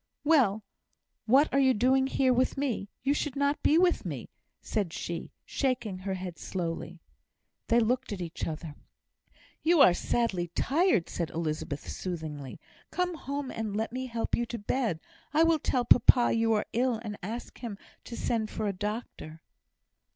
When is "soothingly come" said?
11.87-13.13